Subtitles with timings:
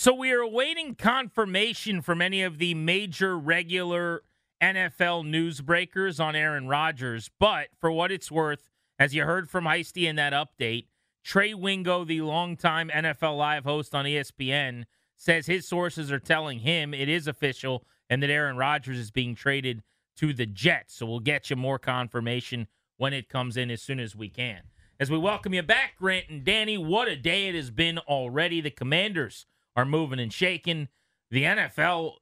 [0.00, 4.22] So we are awaiting confirmation from any of the major regular
[4.58, 7.28] NFL newsbreakers on Aaron Rodgers.
[7.38, 10.86] But for what it's worth, as you heard from Heisty in that update,
[11.22, 14.84] Trey Wingo, the longtime NFL Live host on ESPN,
[15.18, 19.34] says his sources are telling him it is official and that Aaron Rodgers is being
[19.34, 19.82] traded
[20.16, 20.94] to the Jets.
[20.94, 24.62] So we'll get you more confirmation when it comes in as soon as we can.
[24.98, 28.62] As we welcome you back, Grant and Danny, what a day it has been already.
[28.62, 29.44] The Commanders
[29.76, 30.88] are moving and shaking.
[31.30, 32.14] The NFL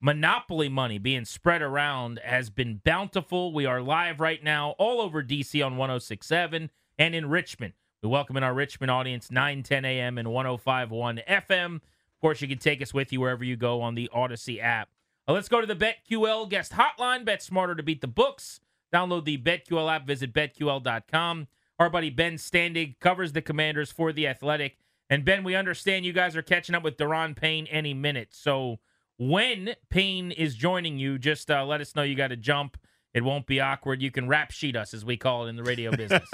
[0.00, 3.52] monopoly money being spread around has been bountiful.
[3.52, 7.74] We are live right now all over DC on 1067 and in Richmond.
[8.02, 10.18] We welcome in our Richmond audience 9 10 a.m.
[10.18, 11.76] and 1051 FM.
[11.76, 11.80] Of
[12.20, 14.88] course, you can take us with you wherever you go on the Audacy app.
[15.28, 17.24] Uh, let's go to the BetQL guest hotline.
[17.24, 18.60] Bet smarter to beat the books.
[18.92, 20.06] Download the BetQL app.
[20.06, 21.46] Visit betql.com.
[21.78, 24.78] Our buddy Ben Standig covers the Commanders for the Athletic.
[25.12, 28.28] And Ben, we understand you guys are catching up with Daron Payne any minute.
[28.30, 28.78] So
[29.18, 32.78] when Payne is joining you, just uh, let us know you got to jump.
[33.12, 34.00] It won't be awkward.
[34.00, 36.26] You can rap sheet us, as we call it in the radio business.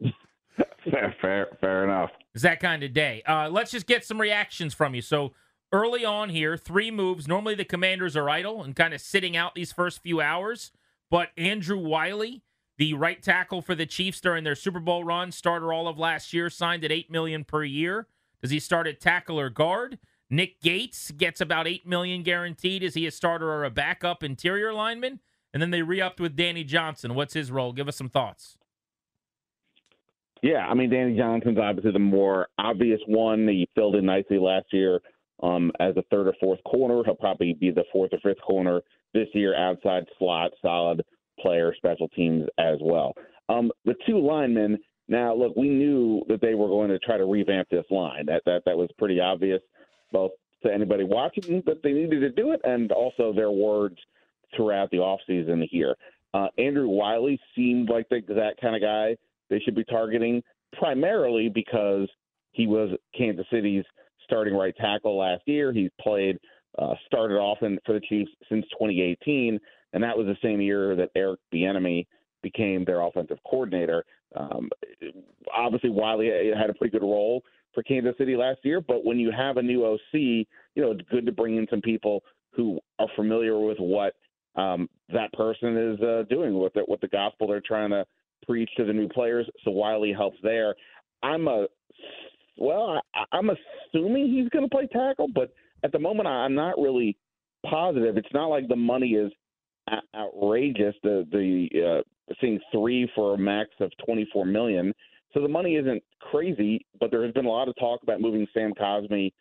[0.90, 2.08] fair, fair, fair enough.
[2.32, 3.22] It's that kind of day.
[3.26, 5.02] Uh, let's just get some reactions from you.
[5.02, 5.34] So
[5.70, 7.28] early on here, three moves.
[7.28, 10.72] Normally the Commanders are idle and kind of sitting out these first few hours,
[11.10, 12.42] but Andrew Wylie,
[12.78, 16.32] the right tackle for the Chiefs during their Super Bowl run, starter all of last
[16.32, 18.06] year, signed at eight million per year.
[18.40, 19.98] Does he start at tackle or guard?
[20.30, 22.82] Nick Gates gets about eight million guaranteed.
[22.82, 25.20] Is he a starter or a backup interior lineman?
[25.52, 27.14] And then they re-upped with Danny Johnson.
[27.14, 27.72] What's his role?
[27.72, 28.56] Give us some thoughts.
[30.42, 33.48] Yeah, I mean Danny Johnson's obviously the more obvious one.
[33.48, 35.00] He filled in nicely last year
[35.42, 37.02] um, as a third or fourth corner.
[37.04, 38.82] He'll probably be the fourth or fifth corner
[39.14, 41.02] this year, outside slot, solid
[41.40, 43.14] player, special teams as well.
[43.48, 44.78] Um, the two linemen.
[45.10, 48.26] Now, look, we knew that they were going to try to revamp this line.
[48.26, 49.62] That that that was pretty obvious
[50.12, 50.32] both
[50.64, 53.96] to anybody watching that they needed to do it and also their words
[54.56, 55.94] throughout the offseason here.
[56.34, 59.16] Uh, Andrew Wylie seemed like the exact kind of guy
[59.50, 60.42] they should be targeting,
[60.78, 62.08] primarily because
[62.52, 63.84] he was Kansas City's
[64.24, 65.72] starting right tackle last year.
[65.72, 66.38] He's played,
[66.78, 69.58] uh, started often for the Chiefs since 2018,
[69.92, 72.06] and that was the same year that Eric Bieniemy
[72.42, 74.04] became their offensive coordinator.
[74.36, 74.68] Um,
[75.54, 77.42] obviously, Wylie had a pretty good role
[77.74, 78.80] for Kansas City last year.
[78.80, 81.80] But when you have a new OC, you know, it's good to bring in some
[81.80, 82.22] people
[82.52, 84.14] who are familiar with what
[84.56, 88.04] um, that person is uh, doing with it, with the gospel they're trying to
[88.46, 89.48] preach to the new players.
[89.64, 90.74] So Wylie helps there.
[91.22, 91.66] I'm a
[92.56, 95.52] well, I, I'm assuming he's going to play tackle, but
[95.84, 97.16] at the moment, I'm not really
[97.68, 98.16] positive.
[98.16, 99.30] It's not like the money is
[100.14, 100.94] outrageous.
[101.02, 104.92] The the uh, seeing three for a max of 24 million.
[105.34, 108.46] So the money isn't crazy, but there has been a lot of talk about moving
[108.54, 109.32] Sam Cosmi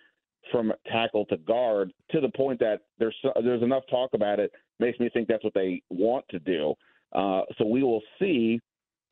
[0.52, 5.00] from tackle to guard to the point that there's there's enough talk about it makes
[5.00, 6.74] me think that's what they want to do.
[7.14, 8.60] Uh, so we will see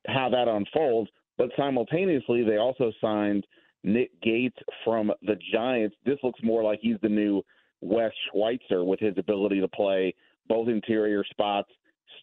[0.08, 1.10] how that unfolds.
[1.38, 3.46] But simultaneously, they also signed
[3.84, 5.96] Nick Gates from the Giants.
[6.06, 7.42] This looks more like he's the new
[7.82, 10.14] Wes Schweitzer with his ability to play
[10.48, 11.70] both interior spots.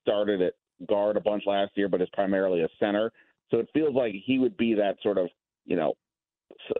[0.01, 0.55] Started at
[0.89, 3.13] guard a bunch last year, but is primarily a center.
[3.51, 5.29] So it feels like he would be that sort of,
[5.65, 5.95] you know,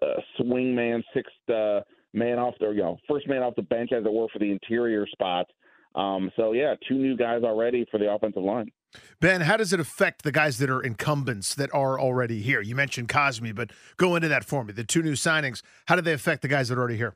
[0.03, 1.81] uh, swing man, sixth uh,
[2.13, 4.51] man off the, you know, first man off the bench, as it were, for the
[4.51, 5.51] interior spots.
[5.95, 8.71] Um, so yeah, two new guys already for the offensive line.
[9.21, 12.61] Ben, how does it affect the guys that are incumbents that are already here?
[12.61, 14.73] You mentioned Cosmi, but go into that for me.
[14.73, 17.15] The two new signings, how do they affect the guys that are already here?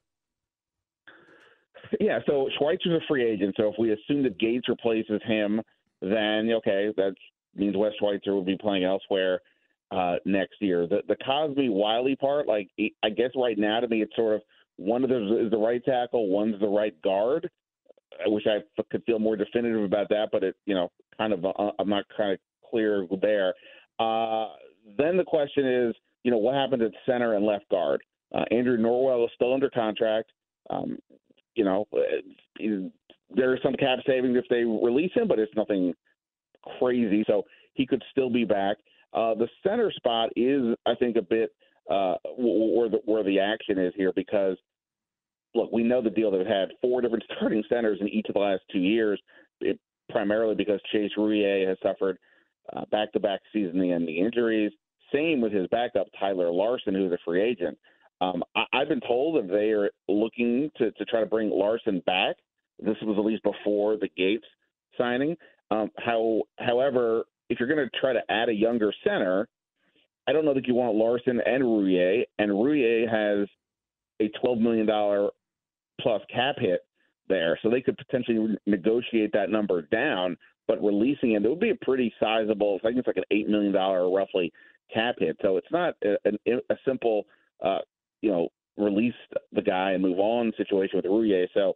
[2.01, 3.55] Yeah, so Schweitzer's a free agent.
[3.57, 5.61] So if we assume that Gates replaces him,
[6.01, 7.15] then okay, that
[7.55, 9.41] means Wes Schweitzer will be playing elsewhere
[9.91, 10.87] uh, next year.
[10.87, 12.69] The the Cosmi Wylie part, like
[13.03, 14.43] I guess right now to me, it's sort of
[14.77, 17.49] one of them is the right tackle, one's the right guard.
[18.25, 18.59] I wish I
[18.91, 22.05] could feel more definitive about that, but it you know kind of uh, I'm not
[22.17, 22.39] kind of
[22.69, 23.55] clear there.
[23.99, 24.49] Uh,
[24.99, 28.03] then the question is, you know, what happened at center and left guard?
[28.35, 30.31] Uh, Andrew Norwell is still under contract.
[30.71, 30.99] Um,
[31.57, 32.69] you know, uh,
[33.35, 35.93] there are some cap savings if they release him, but it's nothing
[36.79, 37.45] crazy, so
[37.75, 38.77] he could still be back.
[39.13, 41.51] Uh, the center spot is, I think, a bit
[41.91, 44.57] uh, where the where the action is here because
[45.55, 46.31] look, we know the deal.
[46.31, 49.21] They've had four different starting centers in each of the last two years,
[49.61, 49.79] it,
[50.11, 52.19] primarily because Chase Roullier has suffered
[52.75, 54.73] uh, back-to-back season-ending injuries.
[55.13, 57.79] Same with his backup Tyler Larsen, who's a free agent.
[58.21, 62.03] Um, I, I've been told that they are looking to, to try to bring Larsen
[62.07, 62.37] back.
[62.79, 64.47] This was at least before the Gates
[64.99, 65.37] signing.
[65.71, 69.49] Um, how, however, if you're going to try to add a younger center,
[70.27, 72.25] I don't know that you want Larsen and Roullier.
[72.39, 73.49] And Roullier has
[74.21, 75.31] a $12 million
[76.01, 76.81] plus cap hit
[77.29, 80.37] there, so they could potentially negotiate that number down.
[80.69, 82.81] But releasing it, it would be a pretty sizable.
[82.83, 84.53] I think it's like an eight million dollar roughly
[84.93, 85.37] cap hit.
[85.43, 87.27] So it's not a, a, a simple,
[87.65, 87.79] uh,
[88.23, 89.15] you know, release
[89.53, 91.47] the guy and move on situation with Roullier.
[91.55, 91.75] So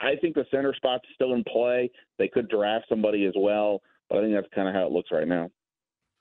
[0.00, 1.90] I think the center spot's still in play.
[2.18, 5.10] They could draft somebody as well, but I think that's kind of how it looks
[5.10, 5.50] right now.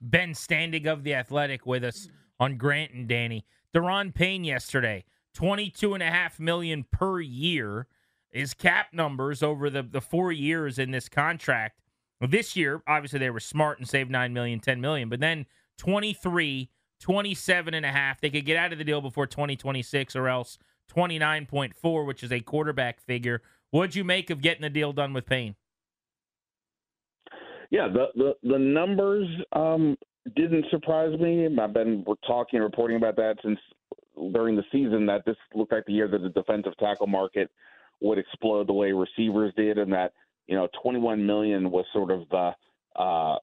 [0.02, 2.08] Ben Standig of the Athletic with us
[2.40, 3.46] on Grant and Danny.
[3.76, 7.88] Daron Payne yesterday, twenty-two and a half million per year.
[8.30, 11.80] His cap numbers over the, the four years in this contract.
[12.20, 15.46] This year, obviously, they were smart and saved 9 million, 10 million, but then
[15.78, 18.22] 23, 27 and a half.
[18.22, 20.58] They could get out of the deal before 2026 or else
[20.96, 23.42] 29.4, which is a quarterback figure.
[23.72, 25.56] What'd you make of getting the deal done with Payne?
[27.70, 29.98] Yeah, the the, the numbers um,
[30.36, 31.48] didn't surprise me.
[31.60, 33.60] I've been talking and reporting about that since
[34.34, 37.52] during the season that this looked like the year that the defensive tackle market
[38.00, 40.14] would explode the way receivers did, and that
[40.48, 42.52] you know 21 million was sort of the
[42.96, 43.36] uh,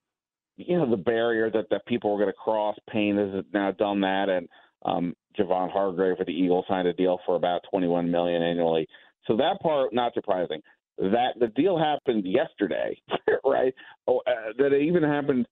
[0.56, 2.76] you know the barrier that that people were going to cross.
[2.90, 4.48] Payne has now done that, and
[4.84, 8.86] um, Javon Hargrave for the Eagles signed a deal for about 21 million annually.
[9.26, 10.60] So that part not surprising.
[10.98, 13.00] That the deal happened yesterday,
[13.44, 13.74] right?
[14.06, 15.46] Oh, uh, that it even happened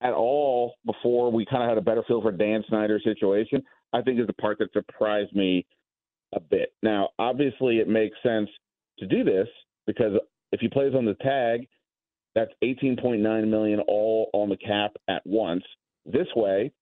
[0.00, 3.62] at all before we kind of had a better feel for Dan Snyder's situation.
[3.92, 5.66] I think is the part that surprised me
[6.34, 6.72] a bit.
[6.82, 8.48] Now, obviously, it makes sense
[8.98, 9.48] to do this
[9.86, 10.12] because
[10.52, 11.68] if he plays on the tag,
[12.34, 15.64] that's 18.9 million all on the cap at once.
[16.04, 16.72] This way,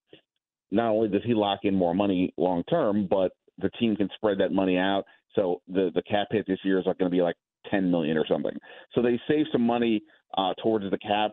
[0.71, 4.39] not only does he lock in more money long term, but the team can spread
[4.39, 5.03] that money out.
[5.35, 7.35] So the the cap hit this year is going to be like
[7.69, 8.57] 10 million or something.
[8.93, 10.01] So they save some money
[10.37, 11.31] uh, towards the cap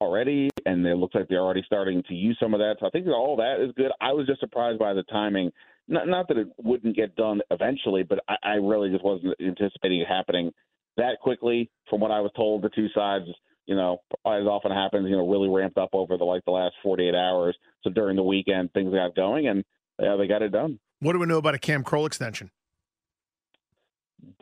[0.00, 2.76] already, and it looks like they're already starting to use some of that.
[2.80, 3.92] So I think all that is good.
[4.00, 5.52] I was just surprised by the timing.
[5.88, 10.00] Not, not that it wouldn't get done eventually, but I, I really just wasn't anticipating
[10.00, 10.52] it happening
[10.96, 11.70] that quickly.
[11.88, 13.26] From what I was told, the two sides
[13.70, 16.74] you know, as often happens, you know, really ramped up over the like the last
[16.82, 17.56] 48 hours.
[17.82, 19.64] So during the weekend, things got going, and
[20.00, 20.80] yeah, they got it done.
[20.98, 22.50] What do we know about a Cam Curl extension?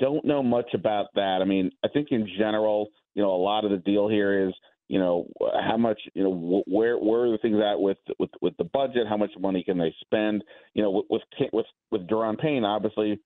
[0.00, 1.40] Don't know much about that.
[1.42, 4.54] I mean, I think in general, you know, a lot of the deal here is,
[4.88, 5.26] you know,
[5.68, 9.06] how much, you know, where where are the things at with with with the budget?
[9.06, 10.42] How much money can they spend?
[10.72, 13.20] You know, with with with, with Daron Payne, obviously,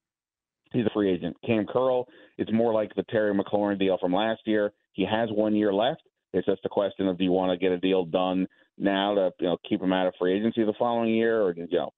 [0.73, 1.37] he's a free agent.
[1.45, 2.07] Cam Curl,
[2.39, 6.03] it's more like the Terry McLaurin deal from last year he has one year left.
[6.33, 8.47] It's just a question of do you want to get a deal done
[8.79, 11.67] now to you know keep him out of free agency the following year, or you
[11.71, 11.93] know,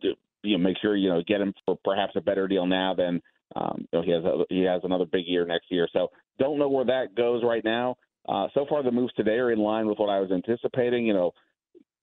[0.00, 2.94] do, you know make sure you know get him for perhaps a better deal now
[2.94, 3.20] than
[3.56, 5.88] um, you know, he has a, he has another big year next year.
[5.92, 6.08] So
[6.38, 7.96] don't know where that goes right now.
[8.26, 11.06] Uh, so far, the moves today are in line with what I was anticipating.
[11.06, 11.32] You know,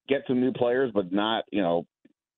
[0.07, 1.85] get some new players, but not you know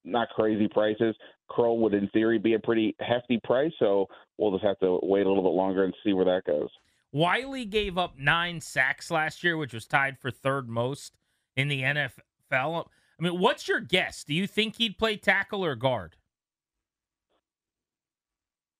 [0.03, 1.15] not crazy prices.
[1.49, 3.71] Curl would, in theory, be a pretty hefty price.
[3.79, 4.07] So
[4.37, 6.69] we'll just have to wait a little bit longer and see where that goes.
[7.11, 11.13] Wylie gave up nine sacks last year, which was tied for third most
[11.55, 12.17] in the NFL.
[12.51, 14.23] I mean, what's your guess?
[14.23, 16.15] Do you think he'd play tackle or guard?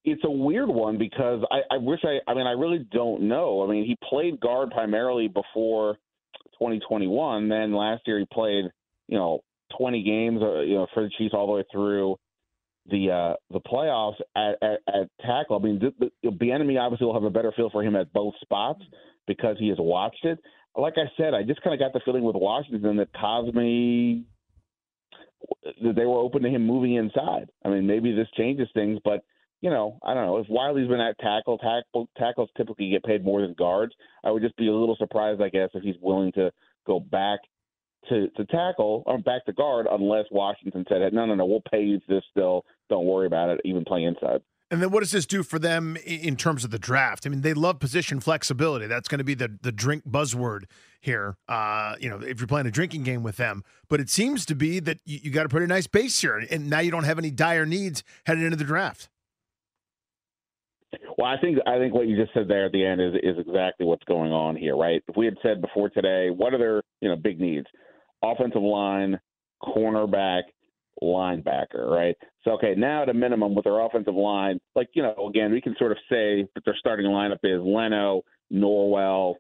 [0.04, 2.20] It's a weird one because I, I wish I.
[2.30, 3.64] I mean, I really don't know.
[3.64, 5.96] I mean, he played guard primarily before
[6.60, 7.48] 2021.
[7.48, 8.66] Then last year he played,
[9.08, 9.44] you know,
[9.78, 12.18] 20 games, uh, you know, for the Chiefs all the way through
[12.90, 15.58] the uh, the playoffs at, at, at tackle.
[15.58, 18.34] I mean, the, the, Bieniemy obviously will have a better feel for him at both
[18.42, 18.82] spots
[19.28, 20.40] because he has watched it.
[20.76, 24.24] Like I said, I just kind of got the feeling with Washington that Cosmi
[25.84, 27.50] that they were open to him moving inside.
[27.64, 29.24] I mean, maybe this changes things, but
[29.62, 30.38] you know, I don't know.
[30.38, 33.94] If Wylie's been at tackle, tackle tackles typically get paid more than guards.
[34.24, 36.52] I would just be a little surprised, I guess, if he's willing to
[36.86, 37.40] go back
[38.10, 41.84] to, to tackle or back to guard unless Washington said, no, no, no, we'll pay
[41.84, 42.66] you this still.
[42.90, 44.42] Don't worry about it, even play inside.
[44.72, 47.28] And then what does this do for them in terms of the draft?
[47.28, 48.88] I mean, they love position flexibility.
[48.88, 50.64] That's going to be the the drink buzzword
[51.00, 51.38] here.
[51.48, 54.56] Uh, you know, if you're playing a drinking game with them, but it seems to
[54.56, 57.20] be that you, you got a pretty nice base here, and now you don't have
[57.20, 59.10] any dire needs headed into the draft.
[61.20, 63.38] Well, I think I think what you just said there at the end is is
[63.38, 65.04] exactly what's going on here, right?
[65.08, 67.68] If we had said before today, what are their you know big needs?
[68.24, 69.20] Offensive line,
[69.62, 70.44] cornerback,
[71.02, 72.16] linebacker, right?
[72.44, 75.62] So, okay, now at a minimum with their offensive line, like, you know, again, we
[75.62, 79.36] can sort of say that their starting lineup is Leno, Norwell,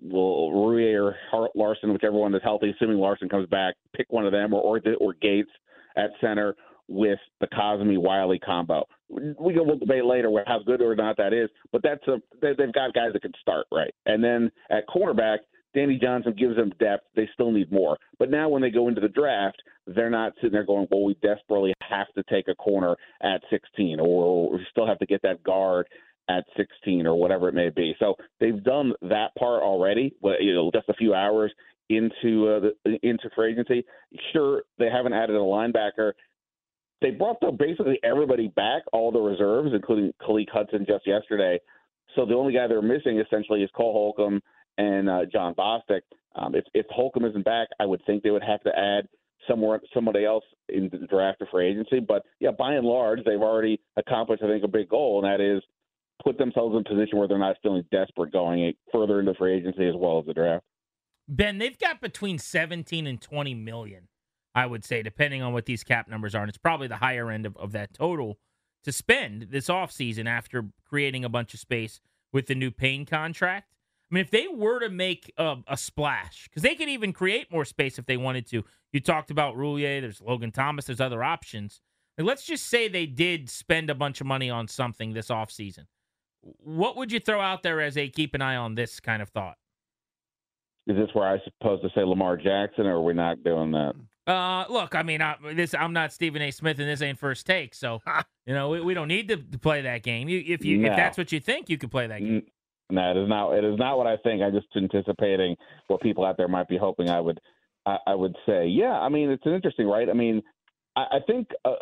[0.00, 4.32] will Roullier or Larsen, whichever one is healthy, assuming Larsen comes back, pick one of
[4.32, 5.50] them or, or, or Gates
[5.96, 6.54] at center
[6.88, 8.86] with the Cosmi Wylie combo.
[9.10, 12.52] We can we'll debate later how good or not that is, but that's a they,
[12.56, 13.94] they've got guys that can start right.
[14.06, 15.38] And then at cornerback,
[15.74, 17.04] Danny Johnson gives them depth.
[17.14, 17.98] They still need more.
[18.18, 21.14] But now when they go into the draft, they're not sitting there going, well, we
[21.22, 25.42] desperately have to take a corner at 16 or we still have to get that
[25.42, 25.86] guard
[26.28, 27.94] at 16 or whatever it may be.
[27.98, 30.14] So they've done that part already.
[30.22, 31.52] You know, just a few hours
[31.88, 33.84] into uh, the, into free agency.
[34.32, 36.12] Sure, they haven't added a linebacker.
[37.00, 41.58] They brought the, basically everybody back, all the reserves, including Khaleke Hudson just yesterday.
[42.14, 44.42] So the only guy they're missing essentially is Cole Holcomb
[44.78, 46.00] and uh, Jon Bostic.
[46.34, 49.08] Um, if, if Holcomb isn't back, I would think they would have to add
[49.48, 52.00] somewhere somebody else in the draft or free agency.
[52.00, 55.44] But yeah, by and large, they've already accomplished, I think, a big goal, and that
[55.44, 55.62] is
[56.24, 59.86] put themselves in a position where they're not feeling desperate going further into free agency
[59.88, 60.64] as well as the draft.
[61.28, 64.08] Ben, they've got between 17 and 20 million,
[64.54, 66.42] I would say, depending on what these cap numbers are.
[66.42, 68.38] And it's probably the higher end of, of that total
[68.84, 72.00] to spend this offseason after creating a bunch of space
[72.32, 73.74] with the new Payne contract.
[74.10, 77.52] I mean, if they were to make a, a splash, because they could even create
[77.52, 78.64] more space if they wanted to.
[78.90, 81.82] You talked about Roullier, there's Logan Thomas, there's other options.
[82.16, 85.84] Like, let's just say they did spend a bunch of money on something this offseason.
[86.40, 89.28] What would you throw out there as a keep an eye on this kind of
[89.28, 89.56] thought?
[90.86, 93.94] Is this where I supposed to say Lamar Jackson, or are we not doing that?
[94.26, 96.50] Uh, look, I mean, I, this I'm not Stephen A.
[96.50, 98.00] Smith, and this ain't first take, so
[98.46, 100.30] you know we, we don't need to, to play that game.
[100.30, 100.90] You, if you no.
[100.90, 102.42] if that's what you think, you could play that game.
[102.90, 103.52] No, it is not.
[103.52, 104.42] It is not what I think.
[104.42, 105.56] I'm just anticipating
[105.88, 107.40] what people out there might be hoping I would.
[107.84, 108.98] I, I would say, yeah.
[108.98, 110.08] I mean, it's an interesting, right?
[110.08, 110.42] I mean,
[110.96, 111.74] I, I think uh,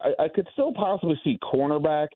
[0.00, 2.08] I, I could still possibly see cornerback.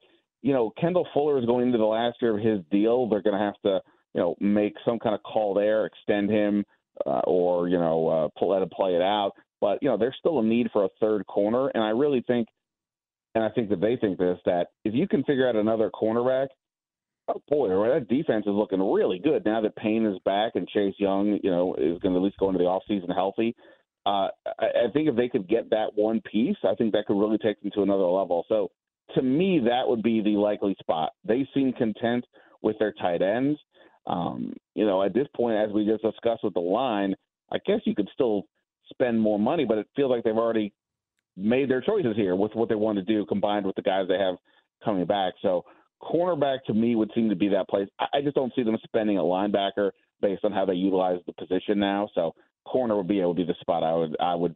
[0.43, 3.09] You know, Kendall Fuller is going into the last year of his deal.
[3.09, 3.81] They're going to have to
[4.15, 6.65] you know, make some kind of call there, extend him,
[7.07, 9.33] uh, or you know, uh, let him play it out.
[9.61, 12.49] But you know, there's still a need for a third corner, and I really think,
[13.35, 16.49] and I think that they think this that if you can figure out another cornerback,
[17.29, 20.95] oh boy, that defense is looking really good now that Payne is back and Chase
[20.99, 23.55] Young, you know, is going to at least go into the offseason healthy.
[24.05, 27.21] Uh, I, I think if they could get that one piece, I think that could
[27.21, 28.45] really take them to another level.
[28.49, 28.71] So
[29.15, 31.13] to me, that would be the likely spot.
[31.25, 32.25] They seem content
[32.63, 33.59] with their tight ends.
[34.07, 37.15] Um, you know, at this point, as we just discussed with the line,
[37.53, 38.45] I guess you could still
[38.91, 40.73] spend more money, but it feels like they've already
[41.37, 44.19] made their choices here with what they want to do combined with the guys they
[44.19, 44.37] have
[44.85, 45.35] coming back.
[45.41, 45.65] So
[46.03, 47.89] cornerback to me would seem to be that place.
[48.13, 49.91] I just don't see them spending a linebacker
[50.21, 52.09] based on how they utilize the position now.
[52.15, 52.35] So
[52.67, 54.55] corner would be able to be the spot I would I would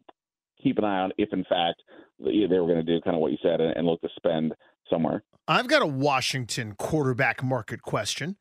[0.63, 1.83] keep an eye on if in fact
[2.19, 4.55] they were going to do kind of what you said and, and look to spend
[4.91, 5.23] somewhere.
[5.49, 8.37] I've got a Washington quarterback market question.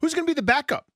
[0.00, 0.86] Who's going to be the backup?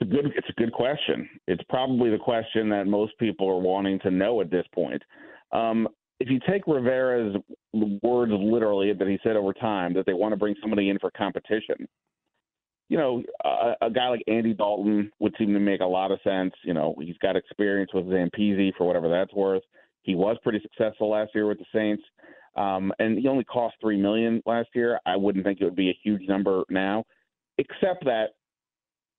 [0.00, 0.26] It's a good.
[0.36, 1.28] It's a good question.
[1.46, 5.02] It's probably the question that most people are wanting to know at this point.
[5.52, 5.88] Um,
[6.22, 7.34] if you take Rivera's
[7.72, 11.10] words literally that he said over time that they want to bring somebody in for
[11.10, 11.88] competition,
[12.88, 16.20] you know, a, a, guy like Andy Dalton would seem to make a lot of
[16.22, 16.52] sense.
[16.64, 19.62] You know, he's got experience with Zampese for whatever that's worth.
[20.02, 22.04] He was pretty successful last year with the Saints.
[22.54, 25.00] Um, and he only cost three million last year.
[25.04, 27.02] I wouldn't think it would be a huge number now,
[27.58, 28.26] except that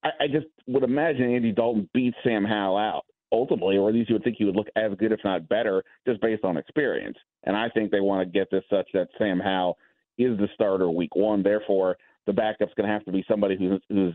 [0.06, 4.10] I, I just would imagine Andy Dalton beats Sam Howell out ultimately, or at least
[4.10, 7.18] you would think he would look as good, if not better, just based on experience.
[7.44, 9.78] And I think they want to get this such that Sam Howell
[10.18, 11.42] is the starter week one.
[11.42, 11.98] Therefore,
[12.28, 14.14] the backup's going to have to be somebody who's, who's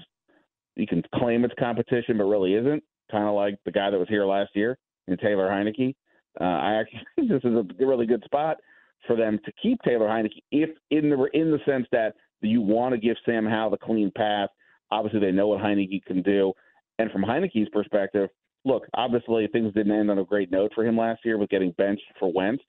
[0.77, 2.83] you can claim it's competition, but really isn't.
[3.11, 5.95] Kind of like the guy that was here last year, and Taylor Heinicke.
[6.41, 8.59] Uh, I actually think this is a really good spot
[9.07, 12.95] for them to keep Taylor Heinicke if in the in the sense that you want
[12.95, 14.51] to give Sam Howell the clean path.
[14.91, 16.53] Obviously, they know what Heinicke can do,
[16.99, 18.29] and from Heinicke's perspective,
[18.69, 21.73] look, obviously things didn't end on a great note for him last year with getting
[21.73, 22.63] benched for Wentz,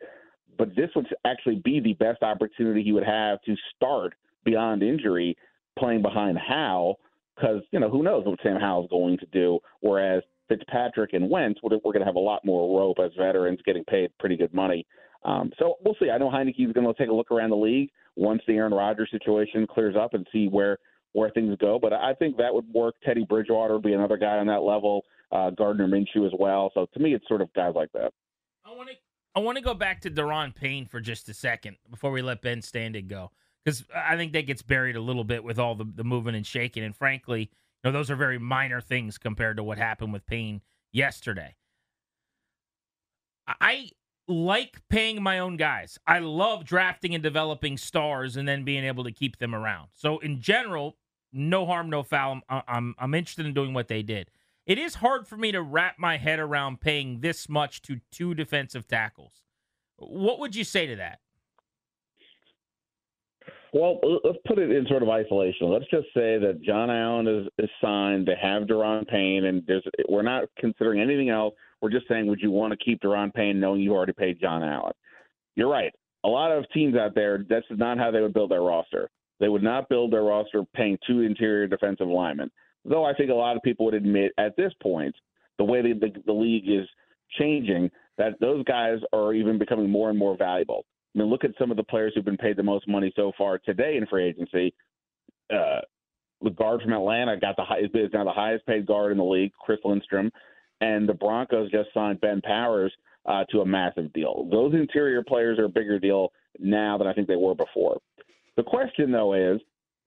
[0.57, 4.13] but this would actually be the best opportunity he would have to start
[4.45, 5.37] beyond injury
[5.77, 6.99] playing behind Howell
[7.35, 11.59] because you know who knows what Sam Howell's going to do, whereas Fitzpatrick and Wentz,
[11.61, 14.85] we're going to have a lot more rope as veterans getting paid pretty good money.
[15.23, 16.09] Um, so we'll see.
[16.09, 19.09] I know Heinicke's going to take a look around the league once the Aaron Rodgers
[19.11, 20.77] situation clears up and see where
[21.13, 21.79] where things go.
[21.81, 22.95] But I think that would work.
[23.03, 25.05] Teddy Bridgewater would be another guy on that level.
[25.31, 26.71] Uh, Gardner Minshew as well.
[26.73, 28.11] So to me, it's sort of guys like that.
[28.65, 28.95] I want to
[29.35, 32.41] I want to go back to Daron Payne for just a second before we let
[32.41, 33.31] Ben Standig go
[33.63, 36.45] because I think that gets buried a little bit with all the, the moving and
[36.45, 36.83] shaking.
[36.83, 37.47] And frankly, you
[37.83, 41.55] know, those are very minor things compared to what happened with Payne yesterday.
[43.47, 43.91] I
[44.27, 45.97] like paying my own guys.
[46.05, 49.89] I love drafting and developing stars and then being able to keep them around.
[49.93, 50.97] So in general,
[51.33, 52.41] no harm, no foul.
[52.49, 54.29] I'm, I'm, I'm interested in doing what they did.
[54.69, 58.35] It is hard for me to wrap my head around paying this much to two
[58.35, 59.41] defensive tackles.
[59.97, 61.21] What would you say to that?
[63.73, 65.71] Well, let's put it in sort of isolation.
[65.71, 68.27] Let's just say that John Allen is, is signed.
[68.27, 71.55] They have Daron Payne, and there's we're not considering anything else.
[71.81, 74.61] We're just saying, would you want to keep Daron Payne knowing you already paid John
[74.61, 74.93] Allen?
[75.55, 75.91] You're right.
[76.25, 79.09] A lot of teams out there, that's not how they would build their roster.
[79.39, 82.51] They would not build their roster paying two interior defensive linemen.
[82.85, 85.15] Though I think a lot of people would admit at this point,
[85.57, 86.87] the way the, the, the league is
[87.37, 90.85] changing, that those guys are even becoming more and more valuable.
[91.15, 93.31] I mean, look at some of the players who've been paid the most money so
[93.37, 94.73] far today in free agency.
[95.51, 95.79] Uh,
[96.41, 99.23] the guard from Atlanta got the high, is now the highest paid guard in the
[99.23, 100.31] league, Chris Lindstrom,
[100.81, 102.93] and the Broncos just signed Ben Powers
[103.25, 104.47] uh, to a massive deal.
[104.49, 107.99] Those interior players are a bigger deal now than I think they were before.
[108.55, 109.59] The question, though, is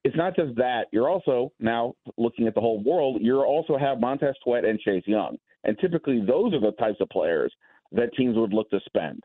[0.04, 0.86] it's not just that.
[0.90, 3.18] You're also now looking at the whole world.
[3.20, 7.08] You also have Montez Sweat and Chase Young, and typically those are the types of
[7.08, 7.52] players
[7.92, 9.22] that teams would look to spend.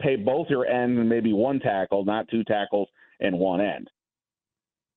[0.00, 2.88] Pay both your end and maybe one tackle, not two tackles
[3.20, 3.88] and one end.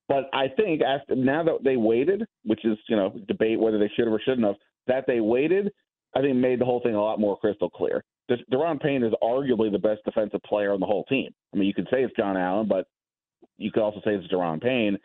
[0.08, 3.92] But I think after now that they waited, which is you know debate whether they
[3.96, 4.56] should have or shouldn't have,
[4.88, 5.72] that they waited,
[6.16, 8.04] I think made the whole thing a lot more crystal clear.
[8.52, 11.30] Daron Payne is arguably the best defensive player on the whole team.
[11.54, 12.88] I mean, you could say it's John Allen, but
[13.58, 14.98] you could also say it's Daron Payne.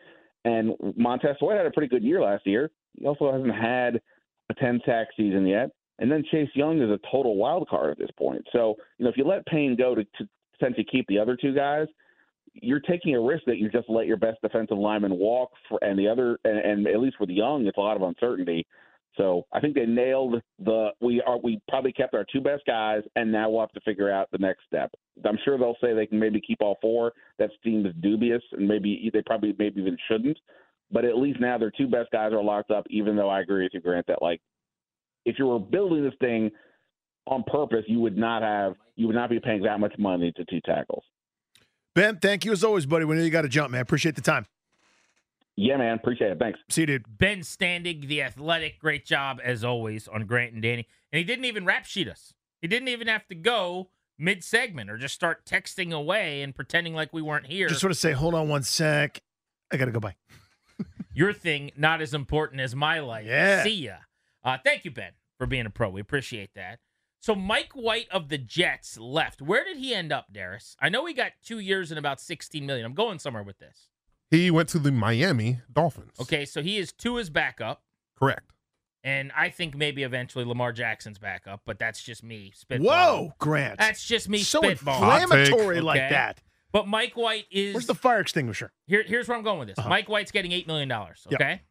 [0.45, 2.71] And Montez Sweat had a pretty good year last year.
[2.97, 4.01] He also hasn't had
[4.49, 5.69] a 10 sack season yet.
[5.99, 8.41] And then Chase Young is a total wild card at this point.
[8.53, 11.53] So, you know, if you let Payne go to, to potentially keep the other two
[11.53, 11.87] guys,
[12.53, 15.99] you're taking a risk that you just let your best defensive lineman walk for, and
[15.99, 18.65] the other, and, and at least with Young, it's a lot of uncertainty.
[19.19, 23.01] So I think they nailed the we are we probably kept our two best guys,
[23.17, 24.91] and now we'll have to figure out the next step.
[25.25, 27.11] I'm sure they'll say they can maybe keep all four.
[27.37, 30.37] That seems dubious, and maybe they probably maybe even shouldn't.
[30.89, 32.85] But at least now their two best guys are locked up.
[32.89, 34.39] Even though I agree with you, Grant, that like
[35.25, 36.49] if you were building this thing
[37.27, 40.45] on purpose, you would not have you would not be paying that much money to
[40.45, 41.03] two tackles.
[41.93, 43.03] Ben, thank you as always, buddy.
[43.03, 43.81] We know you got to jump, man.
[43.81, 44.45] Appreciate the time.
[45.59, 45.95] Yeah, man.
[45.95, 46.39] Appreciate it.
[46.39, 46.57] Thanks.
[46.69, 47.17] See you, dude.
[47.17, 50.87] Ben Standig, the athletic, great job as always on Grant and Danny.
[51.11, 52.33] And he didn't even rap sheet us.
[52.61, 56.93] He didn't even have to go mid segment or just start texting away and pretending
[56.93, 57.67] like we weren't here.
[57.67, 59.21] Just sort of say, hold on one sec.
[59.69, 60.15] I got to go by.
[61.13, 63.25] Your thing, not as important as my life.
[63.25, 63.63] Yeah.
[63.63, 63.95] See ya.
[64.41, 65.89] Uh, thank you, Ben, for being a pro.
[65.89, 66.79] We appreciate that.
[67.19, 69.41] So Mike White of the Jets left.
[69.41, 70.77] Where did he end up, Darius?
[70.79, 72.85] I know he got two years and about 16 million.
[72.85, 73.89] I'm going somewhere with this.
[74.31, 76.13] He went to the Miami Dolphins.
[76.21, 77.81] Okay, so he is to his backup.
[78.17, 78.51] Correct.
[79.03, 82.81] And I think maybe eventually Lamar Jackson's backup, but that's just me spitballing.
[82.85, 83.79] Whoa, Grant.
[83.79, 84.71] That's just me so spitballing.
[84.71, 85.83] inflammatory take.
[85.83, 86.09] like Okay.
[86.09, 86.41] that.
[86.71, 88.71] But Mike White is Where's the fire extinguisher?
[88.85, 89.79] here, here's where I'm going with this.
[89.79, 89.89] Uh-huh.
[89.89, 91.25] Mike White's getting eight million dollars.
[91.29, 91.41] Yep.
[91.41, 91.61] Okay.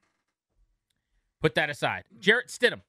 [1.40, 2.04] Put that aside.
[2.18, 2.80] Jarrett Stidham.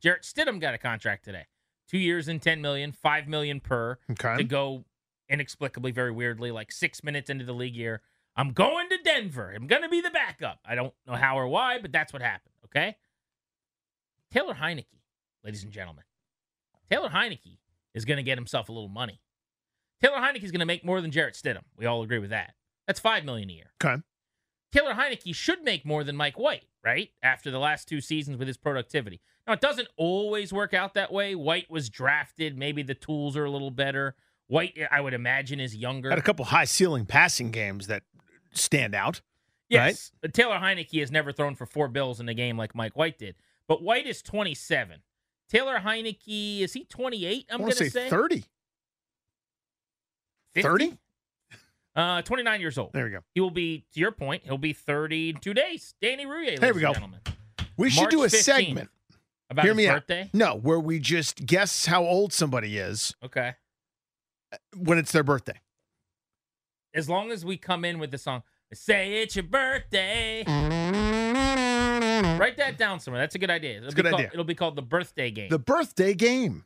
[0.00, 1.46] Jarrett Stidham got a contract today.
[1.88, 4.36] Two years and ten million, five million per Okay.
[4.38, 4.84] to go
[5.28, 8.00] inexplicably, very weirdly, like six minutes into the league year.
[8.36, 9.52] I'm going to Denver.
[9.54, 10.58] I'm gonna be the backup.
[10.64, 12.54] I don't know how or why, but that's what happened.
[12.66, 12.96] Okay.
[14.32, 14.86] Taylor Heinicke,
[15.44, 16.04] ladies and gentlemen.
[16.90, 17.58] Taylor Heinicke
[17.94, 19.20] is gonna get himself a little money.
[20.02, 21.62] Taylor Heinicke is gonna make more than Jarrett Stidham.
[21.76, 22.54] We all agree with that.
[22.86, 23.72] That's five million a year.
[23.82, 24.02] Okay.
[24.72, 27.10] Taylor Heinicke should make more than Mike White, right?
[27.22, 29.20] After the last two seasons with his productivity.
[29.46, 31.36] Now, it doesn't always work out that way.
[31.36, 32.58] White was drafted.
[32.58, 34.16] Maybe the tools are a little better.
[34.48, 36.10] White, I would imagine, is younger.
[36.10, 38.02] Had a couple high ceiling passing games that
[38.52, 39.20] stand out.
[39.68, 40.12] yes.
[40.20, 43.18] but Taylor Heinicke has never thrown for four bills in a game like Mike White
[43.18, 43.34] did.
[43.66, 45.00] But White is 27.
[45.48, 47.46] Taylor Heinicke, is he 28?
[47.50, 48.44] I'm going to say say 30.
[50.54, 50.62] 50?
[50.62, 50.98] 30?
[51.96, 52.92] Uh, 29 years old.
[52.92, 53.20] There we go.
[53.34, 55.94] He will be, to your point, he'll be 30 in two days.
[56.02, 56.92] Danny Rouye, There we go.
[56.92, 57.20] gentlemen.
[57.76, 58.42] We should March do a 15th.
[58.42, 58.90] segment.
[59.50, 60.02] About Hear his me out.
[60.32, 63.54] No, where we just guess how old somebody is Okay.
[64.76, 65.60] When it's their birthday.
[66.94, 70.42] as long as we come in with the song say it's your birthday
[72.38, 74.30] write that down somewhere that's a good idea it'll, be, good called, idea.
[74.32, 76.64] it'll be called the birthday game The birthday game.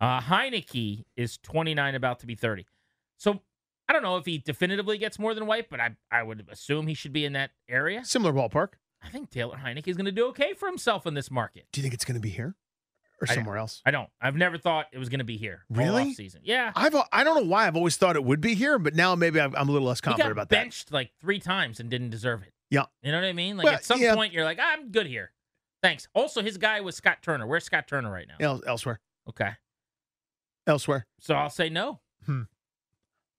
[0.00, 2.66] uh, heinicke is 29 about to be 30
[3.18, 3.40] so
[3.88, 6.86] i don't know if he definitively gets more than white but i, I would assume
[6.86, 8.74] he should be in that area Similar ballpark.
[9.02, 11.80] i think taylor heinicke is going to do okay for himself in this market Do
[11.80, 12.54] you think it's going to be here
[13.20, 13.82] or I- somewhere else?
[13.84, 16.12] i don't i've never thought it was going to be here all Really?
[16.14, 18.94] season yeah I've I don't know why I've always thought it would be here, but
[18.94, 20.56] now maybe I'm I'm a little less confident about that.
[20.56, 22.84] benched like three times and didn't deserve it Yeah.
[23.02, 24.14] you know what i mean like Well, at some yeah.
[24.14, 25.32] point you're like i'm good here
[25.82, 29.52] thanks also his guy was scott turner where's scott turner right now El- elsewhere, okay
[30.66, 31.06] elsewhere.
[31.18, 32.00] So I'll say no.
[32.26, 32.42] Hmm.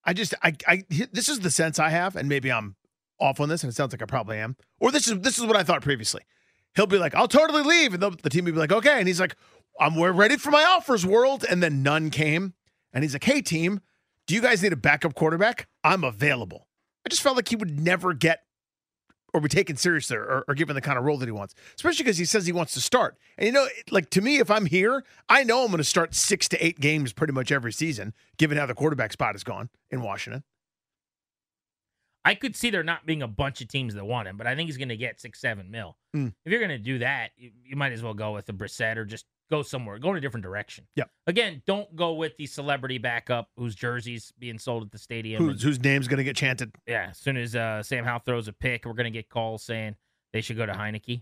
[0.04, 2.76] I just I I this is the sense I have, and maybe I'm
[3.20, 4.56] off on this, and it sounds like I probably am.
[4.80, 6.24] Or this is this is what I thought previously.
[6.76, 9.08] He'll be like, "I'll totally leave," and the, the team will be like, "Okay," and
[9.08, 9.36] he's like,
[9.80, 12.54] "I'm we're ready for my offers, world," and then none came,
[12.94, 13.82] and he's like, "Hey, team,
[14.28, 15.68] do you guys need a backup quarterback?
[15.84, 16.68] I'm available."
[17.06, 18.44] I just felt like he would never get
[19.34, 22.04] or be taken seriously or, or given the kind of role that he wants, especially
[22.04, 23.18] because he says he wants to start.
[23.38, 26.14] And you know, like to me, if I'm here, I know I'm going to start
[26.14, 29.70] six to eight games pretty much every season, given how the quarterback spot has gone
[29.90, 30.44] in Washington.
[32.24, 34.56] I could see there not being a bunch of teams that want him, but I
[34.56, 35.98] think he's going to get six, seven mil.
[36.16, 36.34] Mm.
[36.46, 38.98] If you're going to do that, you, you, might as well go with a Brissett
[38.98, 40.88] or just go somewhere, go in a different direction.
[40.96, 41.12] Yep.
[41.28, 45.44] Again, don't go with the celebrity backup whose jersey's being sold at the stadium.
[45.44, 46.72] Who's, whose name's going to get chanted?
[46.88, 49.62] Yeah, as soon as uh, Sam Howell throws a pick, we're going to get calls
[49.62, 49.96] saying
[50.34, 51.22] they should go to Heinicke.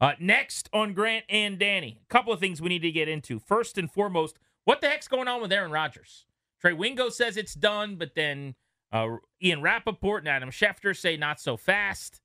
[0.00, 3.38] Uh, next on Grant and Danny, a couple of things we need to get into.
[3.38, 6.24] First and foremost, what the heck's going on with Aaron Rodgers?
[6.60, 8.54] Trey Wingo says it's done, but then
[8.92, 12.20] uh, Ian Rapoport and Adam Schefter say not so fast.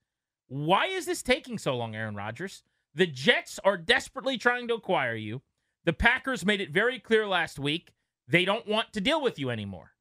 [0.47, 2.63] Why is this taking so long, Aaron Rodgers?
[2.93, 5.41] The Jets are desperately trying to acquire you.
[5.85, 7.91] The Packers made it very clear last week
[8.27, 9.91] they don't want to deal with you anymore.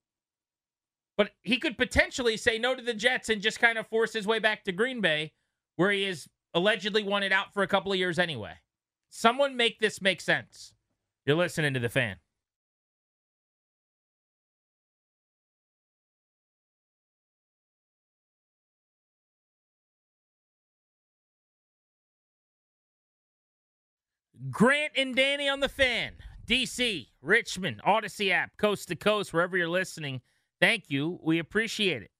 [1.16, 4.26] But he could potentially say no to the Jets and just kind of force his
[4.26, 5.33] way back to Green Bay,
[5.76, 8.55] where he is allegedly wanted out for a couple of years anyway.
[9.11, 10.72] Someone make this make sense.
[11.26, 12.16] You're listening to the fan.
[24.48, 26.12] Grant and Danny on the fan.
[26.46, 30.20] DC, Richmond, Audacy app, coast to coast, wherever you're listening.
[30.61, 31.20] Thank you.
[31.22, 32.11] We appreciate it.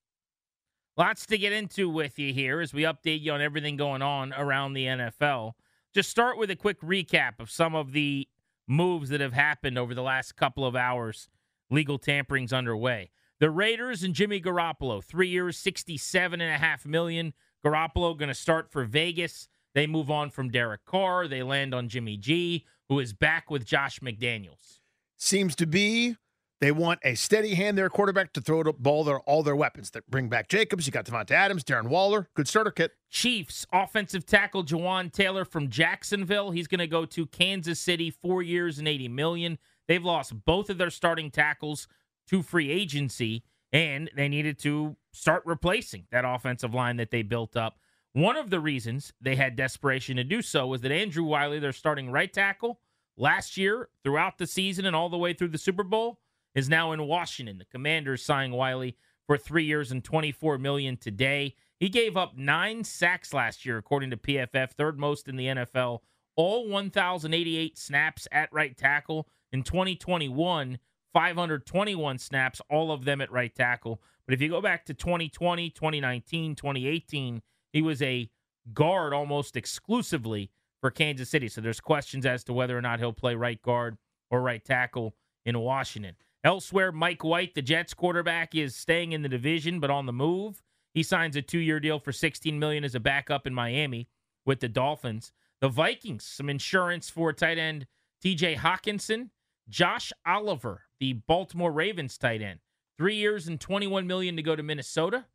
[0.97, 4.35] Lots to get into with you here as we update you on everything going on
[4.35, 5.53] around the NFL.
[5.95, 8.29] Just start with a quick recap of some of the
[8.69, 11.29] moves that have happened over the last couple of hours.
[11.71, 13.11] Legal tampering's underway.
[13.39, 17.33] The Raiders and Jimmy Garoppolo, three years, sixty-seven and a half million.
[17.65, 19.49] Garoppolo going to start for Vegas.
[19.75, 21.29] They move on from Derek Carr.
[21.29, 24.81] They land on Jimmy G, who is back with Josh McDaniels.
[25.17, 26.17] Seems to be
[26.61, 29.91] they want a steady hand there quarterback to throw the ball their all their weapons.
[29.93, 30.87] That bring back Jacobs.
[30.87, 32.29] You got Davante Adams, Darren Waller.
[32.35, 32.93] Good starter kit.
[33.11, 36.51] Chiefs offensive tackle Jawaan Taylor from Jacksonville.
[36.51, 39.59] He's going to go to Kansas City, four years and eighty million.
[39.89, 41.89] They've lost both of their starting tackles
[42.29, 47.57] to free agency, and they needed to start replacing that offensive line that they built
[47.57, 47.79] up.
[48.13, 51.73] One of the reasons they had desperation to do so was that Andrew Wylie, their
[51.73, 52.81] starting right tackle,
[53.17, 56.19] last year, throughout the season and all the way through the Super Bowl,
[56.55, 57.59] is now in Washington.
[57.59, 58.97] The Commanders signed Wylie
[59.27, 61.55] for three years and 24 million today.
[61.79, 66.01] He gave up nine sacks last year, according to PFF, third most in the NFL.
[66.35, 70.79] All 1,088 snaps at right tackle in 2021,
[71.13, 74.03] 521 snaps, all of them at right tackle.
[74.27, 77.43] But if you go back to 2020, 2019, 2018,
[77.73, 78.31] he was a
[78.73, 81.49] guard almost exclusively for Kansas City.
[81.49, 83.99] So there's questions as to whether or not he'll play right guard
[84.31, 86.15] or right tackle in Washington.
[86.43, 90.63] Elsewhere, Mike White, the Jets quarterback, is staying in the division but on the move.
[90.95, 94.09] He signs a two-year deal for 16 million as a backup in Miami
[94.47, 95.33] with the Dolphins.
[95.61, 97.87] The Vikings, some insurance for tight end
[98.25, 99.31] TJ Hockenson,
[99.69, 102.61] Josh Oliver, the Baltimore Ravens tight end.
[102.99, 105.27] 3 years and 21 million to go to Minnesota.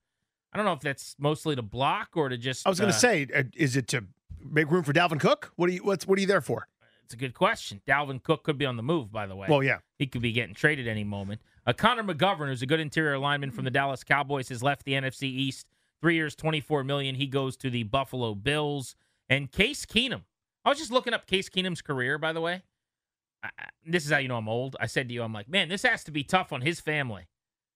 [0.56, 2.66] I don't know if that's mostly to block or to just.
[2.66, 4.06] I was going to uh, say, uh, is it to
[4.42, 5.52] make room for Dalvin Cook?
[5.58, 5.84] What are you?
[5.84, 6.70] What's what are you there for?
[7.04, 7.82] It's a good question.
[7.86, 9.48] Dalvin Cook could be on the move, by the way.
[9.50, 9.80] Well, yeah.
[10.00, 11.42] He could be getting traded any moment.
[11.68, 14.94] Uh, Connor McGovern, who's a good interior lineman from the Dallas Cowboys, has left the
[14.94, 15.68] NFC East.
[16.00, 17.16] Three years, twenty-four million.
[17.16, 18.96] He goes to the Buffalo Bills.
[19.28, 20.22] And Case Keenum.
[20.64, 22.64] I was just looking up Case Keenum's career, by the way.
[23.44, 23.50] I,
[23.86, 24.78] this is how you know I'm old.
[24.80, 27.28] I said to you, I'm like, man, this has to be tough on his family.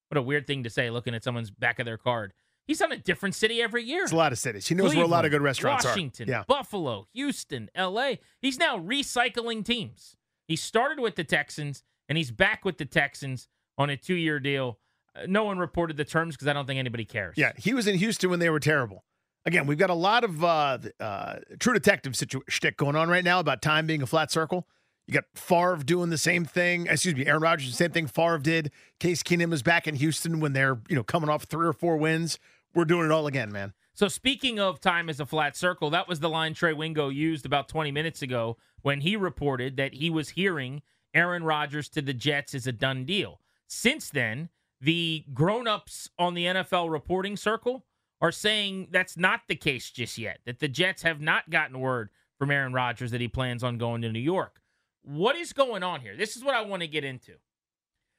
[0.08, 2.32] What a weird thing to say, looking at someone's back of their card.
[2.70, 4.04] He's on a different city every year.
[4.04, 4.68] It's a lot of cities.
[4.68, 6.32] He knows where a lot of good restaurants Washington, are.
[6.32, 6.44] Yeah.
[6.46, 8.12] Buffalo, Houston, LA.
[8.40, 10.14] He's now recycling teams.
[10.46, 14.38] He started with the Texans and he's back with the Texans on a two year
[14.38, 14.78] deal.
[15.16, 17.36] Uh, no one reported the terms because I don't think anybody cares.
[17.36, 19.04] Yeah, he was in Houston when they were terrible.
[19.44, 23.24] Again, we've got a lot of uh, uh, True Detective situ- shtick going on right
[23.24, 24.68] now about time being a flat circle.
[25.08, 26.86] You got Favre doing the same thing.
[26.86, 28.70] Excuse me, Aaron Rodgers, the same thing Favre did.
[29.00, 31.96] Case Keenum is back in Houston when they're you know coming off three or four
[31.96, 32.38] wins.
[32.74, 33.72] We're doing it all again, man.
[33.94, 37.44] So speaking of time as a flat circle, that was the line Trey Wingo used
[37.44, 42.14] about 20 minutes ago when he reported that he was hearing Aaron Rodgers to the
[42.14, 43.40] Jets is a done deal.
[43.66, 44.48] Since then,
[44.80, 47.84] the grown-ups on the NFL reporting circle
[48.20, 50.38] are saying that's not the case just yet.
[50.46, 54.02] That the Jets have not gotten word from Aaron Rodgers that he plans on going
[54.02, 54.60] to New York.
[55.02, 56.16] What is going on here?
[56.16, 57.34] This is what I want to get into.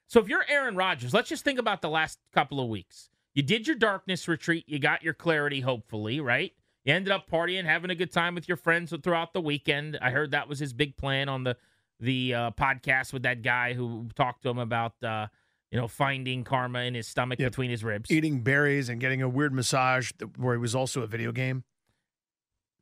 [0.07, 3.11] So if you're Aaron Rodgers, let's just think about the last couple of weeks.
[3.33, 4.65] You did your darkness retreat.
[4.67, 6.51] You got your clarity, hopefully, right?
[6.83, 9.97] You ended up partying, having a good time with your friends throughout the weekend.
[10.01, 11.55] I heard that was his big plan on the
[11.99, 15.27] the uh, podcast with that guy who talked to him about uh,
[15.69, 17.51] you know, finding karma in his stomach Yep.
[17.51, 18.09] between his ribs.
[18.09, 21.63] Eating berries and getting a weird massage where he was also a video game.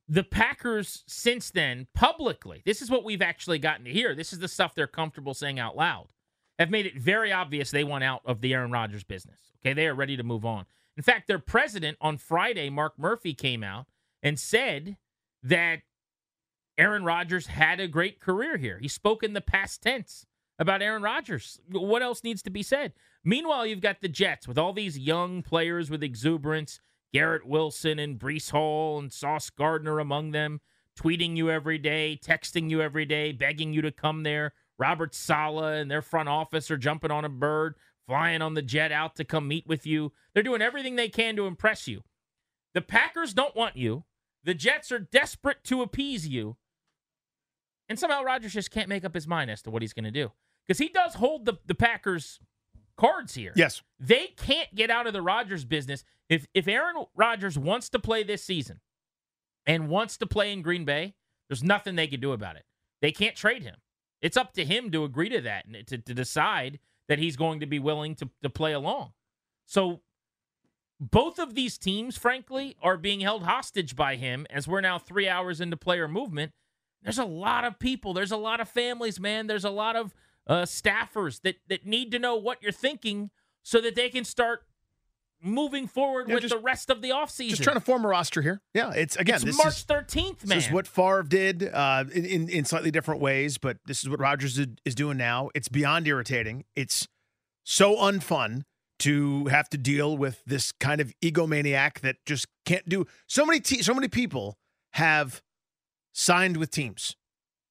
[0.07, 4.15] the Packers since then publicly, this is what we've actually gotten to hear.
[4.15, 6.07] This is the stuff they're comfortable saying out loud.
[6.59, 9.39] Have made it very obvious they want out of the Aaron Rodgers business.
[9.61, 10.65] Okay, they are ready to move on.
[10.97, 13.87] In fact, their president on Friday, Mark Murphy, came out
[14.21, 14.97] and said
[15.41, 15.79] that
[16.77, 18.77] Aaron Rodgers had a great career here.
[18.79, 20.25] He spoke in the past tense
[20.59, 21.61] about Aaron Rodgers.
[21.71, 22.91] What else needs to be said?
[23.23, 26.81] Meanwhile, you've got the Jets with all these young players with exuberance
[27.13, 30.61] Garrett Wilson and Breece Hall and Sauce Gardner among them,
[30.97, 34.53] tweeting you every day, texting you every day, begging you to come there.
[34.79, 37.75] Robert Saleh and their front office are jumping on a bird,
[38.07, 40.13] flying on the jet out to come meet with you.
[40.33, 42.03] They're doing everything they can to impress you.
[42.73, 44.05] The Packers don't want you.
[44.43, 46.55] The Jets are desperate to appease you.
[47.89, 50.11] And somehow Rodgers just can't make up his mind as to what he's going to
[50.11, 50.31] do.
[50.65, 52.39] Because he does hold the, the Packers
[52.97, 53.51] cards here.
[53.55, 53.81] Yes.
[53.99, 56.03] They can't get out of the Rodgers business.
[56.29, 58.79] If if Aaron Rodgers wants to play this season
[59.65, 61.15] and wants to play in Green Bay,
[61.49, 62.65] there's nothing they can do about it.
[63.01, 63.77] They can't trade him.
[64.21, 67.59] It's up to him to agree to that and to, to decide that he's going
[67.61, 69.13] to be willing to, to play along.
[69.65, 70.01] So
[70.99, 75.29] both of these teams, frankly, are being held hostage by him as we're now three
[75.29, 76.51] hours into player movement.
[77.01, 78.13] There's a lot of people.
[78.13, 79.47] There's a lot of families, man.
[79.47, 80.13] There's a lot of
[80.47, 83.29] uh, staffers that that need to know what you're thinking
[83.63, 84.63] so that they can start
[85.41, 87.49] moving forward Yeah, with just- the rest of the offseason.
[87.49, 88.61] Just trying to form a roster here.
[88.73, 89.35] Yeah, it's again.
[89.35, 90.57] it's this March is 13th, man.
[90.57, 94.09] This is what Favre did uh, in, in in slightly different ways, but this is
[94.09, 95.49] what Rodgers is, is doing now.
[95.55, 96.65] It's beyond irritating.
[96.75, 97.07] It's
[97.63, 98.63] so unfun
[98.99, 103.05] to have to deal with this kind of egomaniac that just can't do.
[103.27, 104.57] So many te- so many people
[104.93, 105.41] have
[106.11, 107.15] signed with teams.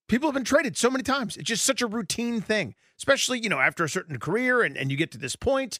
[0.08, 1.36] People have been traded so many times.
[1.36, 4.90] It's just such a routine thing, especially you know after a certain career and, and
[4.90, 5.78] you get to this point.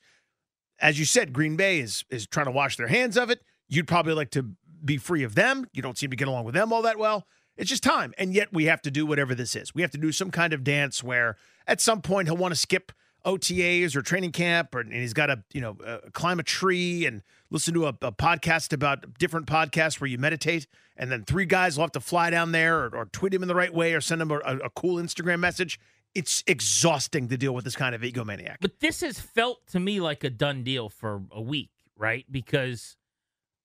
[0.81, 3.41] As you said, Green Bay is is trying to wash their hands of it.
[3.69, 4.51] You'd probably like to
[4.85, 5.67] be free of them.
[5.73, 7.27] You don't seem to get along with them all that well.
[7.57, 8.15] It's just time.
[8.17, 9.75] And yet we have to do whatever this is.
[9.75, 11.37] We have to do some kind of dance where
[11.67, 12.93] at some point he'll want to skip
[13.27, 17.05] OTAs or training camp, or, and he's got to, you know, uh, climb a tree
[17.05, 20.69] and listen to a, a podcast about different podcasts where you meditate.
[20.97, 23.49] And then three guys will have to fly down there or, or tweet him in
[23.49, 25.81] the right way or send him a, a, a cool Instagram message.
[26.15, 28.57] It's exhausting to deal with this kind of egomaniac.
[28.61, 32.25] But this has felt to me like a done deal for a week, right?
[32.31, 32.97] Because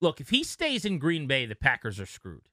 [0.02, 2.48] look, if he stays in Green Bay, the Packers are screwed.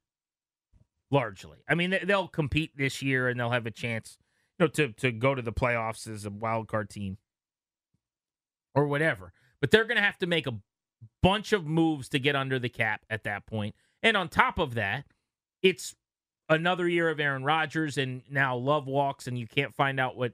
[1.11, 1.59] Largely.
[1.69, 4.17] I mean, they- they'll compete this year and they'll have a chance,
[4.59, 7.19] you know, to to go to the playoffs as a wild card team
[8.75, 9.33] or whatever.
[9.61, 10.61] But they're going to have to make a
[11.23, 13.75] bunch of moves to get under the cap at that point.
[14.03, 15.05] And on top of that,
[15.63, 15.95] it's
[16.51, 20.33] another year of Aaron Rodgers and now Love walks and you can't find out what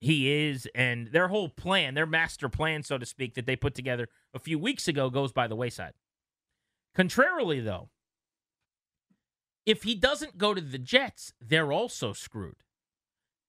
[0.00, 3.74] he is and their whole plan, their master plan so to speak that they put
[3.74, 5.94] together a few weeks ago goes by the wayside.
[6.94, 7.88] Contrarily though,
[9.64, 12.56] if he doesn't go to the Jets, they're also screwed.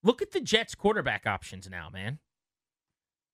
[0.01, 2.19] Look at the Jets quarterback options now, man.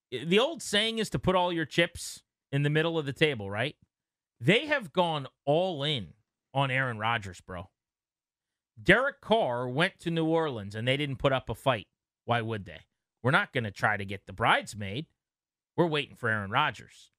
[0.10, 3.50] The old saying is to put all your chips in the middle of the table,
[3.50, 3.76] right?
[4.40, 6.14] They have gone all in
[6.54, 7.70] on Aaron Rodgers, bro.
[8.82, 11.88] Derek Carr went to New Orleans and they didn't put up a fight.
[12.26, 12.82] Why would they?
[13.24, 15.06] We're not going to try to get the bridesmaid.
[15.78, 17.12] We're waiting for Aaron Rodgers.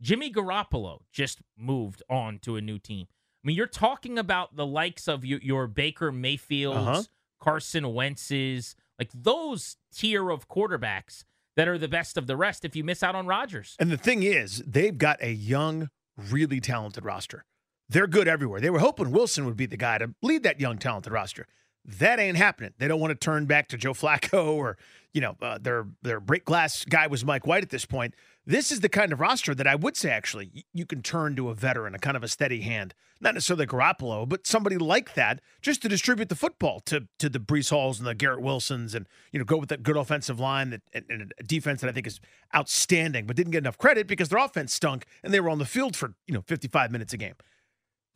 [0.00, 3.06] Jimmy Garoppolo just moved on to a new team.
[3.10, 7.02] I mean, you're talking about the likes of your, your Baker Mayfields, Uh-huh.
[7.40, 11.24] Carson Wentz's, like those tier of quarterbacks
[11.56, 13.76] that are the best of the rest if you miss out on Rodgers.
[13.78, 17.44] And the thing is, they've got a young, really talented roster.
[17.88, 18.60] They're good everywhere.
[18.60, 21.46] They were hoping Wilson would be the guy to lead that young, talented roster.
[21.84, 22.74] That ain't happening.
[22.76, 24.76] They don't want to turn back to Joe Flacco or,
[25.14, 28.14] you know, uh, their their break glass guy was Mike White at this point.
[28.44, 31.48] This is the kind of roster that I would say actually you can turn to
[31.48, 35.40] a veteran, a kind of a steady hand, not necessarily Garoppolo, but somebody like that,
[35.62, 39.06] just to distribute the football to to the Breece Halls and the Garrett Wilsons, and
[39.32, 41.92] you know go with that good offensive line that and, and a defense that I
[41.92, 42.20] think is
[42.54, 45.64] outstanding, but didn't get enough credit because their offense stunk and they were on the
[45.64, 47.34] field for you know 55 minutes a game.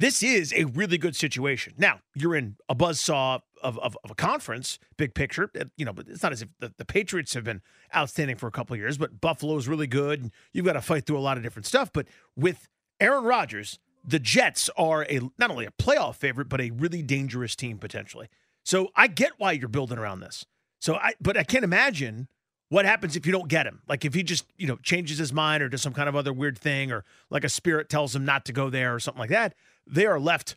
[0.02, 1.74] This is a really good situation.
[1.78, 5.48] Now, you're in a buzzsaw of, of, of a conference, big picture.
[5.56, 7.62] uh, You know, but it's not as if the, the Patriots have been
[7.94, 10.32] outstanding for a couple years, but Buffalo's really good.
[10.52, 11.92] You've got to fight through a lot of different stuff.
[11.92, 16.72] But with Aaron Rodgers, the Jets are a not only a playoff favorite, but a
[16.72, 18.26] really dangerous team potentially.
[18.64, 20.44] So I get why you're building around this.
[20.80, 22.26] So I but I can't imagine
[22.70, 23.82] what happens if you don't get him?
[23.86, 26.32] Like if he just, you know, changes his mind or does some kind of other
[26.32, 29.28] weird thing or like a spirit tells him not to go there or something like
[29.28, 29.54] that,
[29.86, 30.56] they are left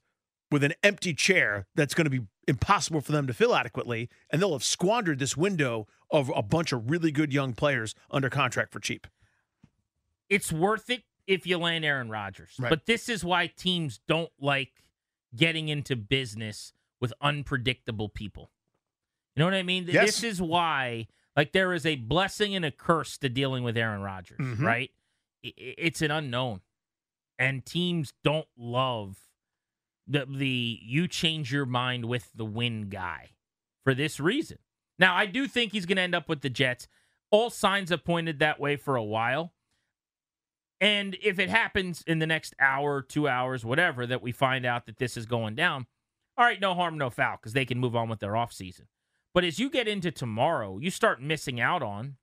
[0.52, 4.42] with an empty chair that's going to be impossible for them to fill adequately and
[4.42, 8.72] they'll have squandered this window of a bunch of really good young players under contract
[8.72, 9.08] for cheap.
[10.30, 12.56] It's worth it if you land Aaron Rodgers.
[12.60, 12.70] Right.
[12.70, 14.84] But this is why teams don't like
[15.36, 18.52] getting into business with unpredictable people.
[19.36, 19.86] You know what I mean?
[19.88, 20.06] Yes.
[20.06, 24.02] This is why, like, there is a blessing and a curse to dealing with Aaron
[24.02, 24.62] Rodgers, Mhm.
[24.62, 24.92] right?
[25.44, 26.62] It's an unknown,
[27.38, 29.18] and teams don't love
[30.08, 33.32] the the you change your mind with the win guy
[33.84, 34.58] for this reason.
[34.98, 36.88] Now, I do think he's going to end up with the Jets.
[37.32, 39.54] All signs have pointed that way for a while.
[40.80, 44.86] And if it happens in the next hour, two hours, whatever, that we find out
[44.86, 45.88] that this is going down,
[46.38, 48.86] all right, no harm, no foul, because they can move on with their offseason.
[49.34, 52.16] But as you get into tomorrow, you start missing out on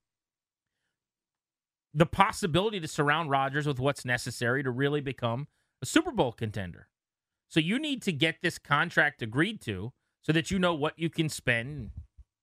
[1.94, 5.48] the possibility to surround Rodgers with what's necessary to really become
[5.82, 6.88] a Super Bowl contender.
[7.48, 11.10] So you need to get this contract agreed to so that you know what you
[11.10, 11.90] can spend,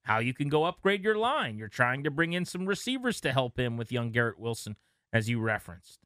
[0.04, 1.58] how you can go upgrade your line.
[1.58, 4.76] You're trying to bring in some receivers to help him with young Garrett Wilson,
[5.12, 5.98] as you referenced.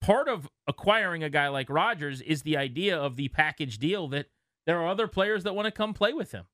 [0.00, 4.26] Part of acquiring a guy like Rodgers is the idea of the package deal that
[4.64, 6.44] there are other players that want to come play with him.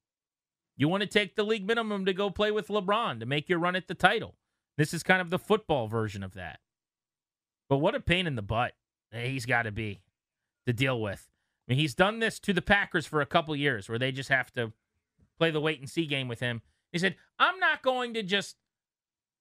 [0.76, 3.58] You want to take the league minimum to go play with LeBron to make your
[3.58, 4.36] run at the title.
[4.76, 6.60] This is kind of the football version of that.
[7.68, 8.72] But what a pain in the butt
[9.12, 10.02] he's got to be
[10.66, 11.28] to deal with.
[11.68, 14.28] I mean, he's done this to the Packers for a couple years where they just
[14.28, 14.72] have to
[15.38, 16.62] play the wait and see game with him.
[16.90, 18.56] He said, I'm not going to just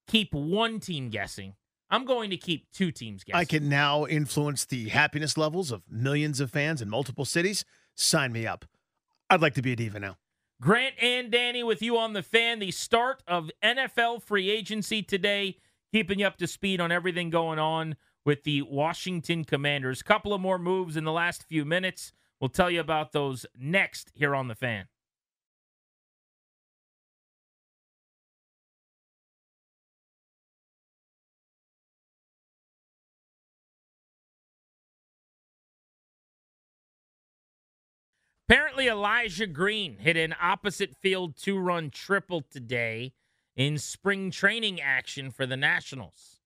[0.07, 1.55] keep one team guessing.
[1.89, 3.39] I'm going to keep two teams guessing.
[3.39, 7.65] I can now influence the happiness levels of millions of fans in multiple cities.
[7.95, 8.65] Sign me up.
[9.29, 10.17] I'd like to be a diva now.
[10.61, 12.59] Grant and Danny with you on the fan.
[12.59, 15.57] The start of NFL free agency today,
[15.91, 17.95] keeping you up to speed on everything going on
[18.25, 20.03] with the Washington Commanders.
[20.03, 22.13] Couple of more moves in the last few minutes.
[22.39, 24.85] We'll tell you about those next here on the fan.
[38.51, 43.13] Apparently, Elijah Green hit an opposite field two run triple today
[43.55, 46.41] in spring training action for the Nationals.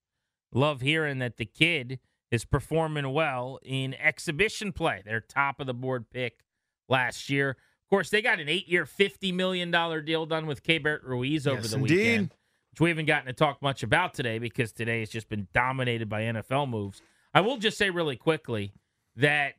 [0.53, 1.97] Love hearing that the kid
[2.29, 5.01] is performing well in exhibition play.
[5.03, 6.41] Their top of the board pick
[6.87, 7.49] last year.
[7.49, 9.71] Of course, they got an eight year, $50 million
[10.05, 11.97] deal done with Keibert Ruiz over Yes, the indeed.
[11.97, 12.35] weekend,
[12.69, 16.07] which we haven't gotten to talk much about today because today has just been dominated
[16.07, 17.01] by NFL moves.
[17.33, 18.73] I will just say really quickly
[19.15, 19.55] that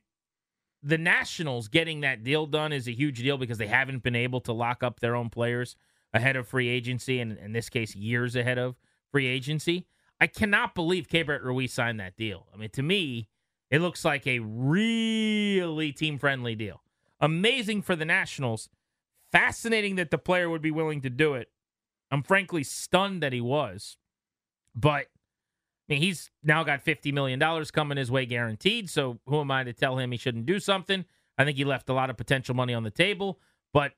[0.83, 4.41] the Nationals getting that deal done is a huge deal because they haven't been able
[4.43, 5.77] to lock up their own players
[6.13, 8.77] ahead of free agency, and in this case, years ahead of
[9.11, 9.87] free agency.
[10.21, 12.47] I cannot believe Bert Ruiz signed that deal.
[12.53, 13.29] I mean, to me,
[13.71, 16.83] it looks like a really team friendly deal.
[17.21, 18.69] Amazing for the Nationals.
[19.33, 21.49] Fascinating that the player would be willing to do it.
[22.11, 23.97] I'm frankly stunned that he was.
[24.75, 25.07] But
[25.89, 28.91] I mean, he's now got $50 million coming his way guaranteed.
[28.91, 31.05] So who am I to tell him he shouldn't do something?
[31.39, 33.39] I think he left a lot of potential money on the table,
[33.73, 33.93] but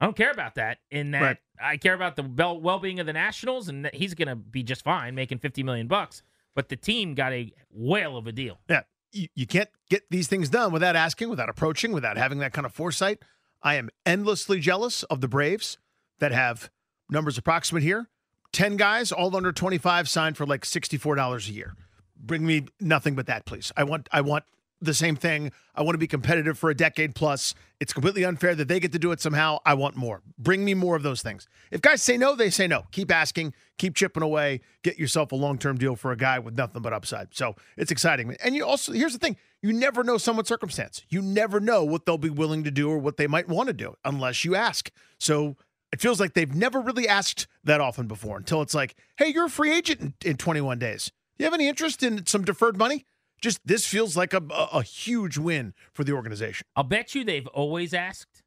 [0.00, 0.78] I don't care about that.
[0.90, 1.36] In that, Right.
[1.60, 4.62] I care about the well being of the Nationals, and that he's going to be
[4.62, 6.22] just fine making 50 million bucks.
[6.54, 8.58] But the team got a whale of a deal.
[8.68, 12.52] Yeah, you, you can't get these things done without asking, without approaching, without having that
[12.52, 13.18] kind of foresight.
[13.62, 15.78] I am endlessly jealous of the Braves
[16.20, 16.70] that have
[17.10, 18.08] numbers approximate here.
[18.52, 21.74] 10 guys, all under 25, signed for like $64 a year.
[22.20, 23.72] Bring me nothing but that, please.
[23.76, 24.44] I want I want
[24.80, 25.52] the same thing.
[25.74, 27.54] I want to be competitive for a decade plus.
[27.80, 29.58] It's completely unfair that they get to do it somehow.
[29.64, 30.22] I want more.
[30.38, 31.48] Bring me more of those things.
[31.70, 32.84] If guys say no, they say no.
[32.92, 36.82] Keep asking, keep chipping away, get yourself a long-term deal for a guy with nothing
[36.82, 37.34] but upside.
[37.34, 38.36] So it's exciting.
[38.42, 39.36] And you also here's the thing.
[39.62, 41.02] You never know someone's circumstance.
[41.08, 43.72] You never know what they'll be willing to do or what they might want to
[43.72, 44.90] do unless you ask.
[45.18, 45.56] So
[45.92, 49.46] it feels like they've never really asked that often before until it's like, hey, you're
[49.46, 51.10] a free agent in, in 21 days.
[51.38, 53.04] Do you have any interest in some deferred money?
[53.40, 56.66] Just this feels like a, a, a huge win for the organization.
[56.74, 58.42] I'll bet you they've always asked,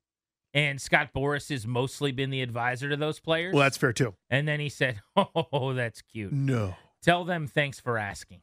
[0.53, 3.53] and Scott Boras has mostly been the advisor to those players.
[3.53, 4.15] Well, that's fair too.
[4.29, 6.33] and then he said, "Oh, that's cute.
[6.33, 6.75] No.
[7.01, 8.41] Tell them thanks for asking,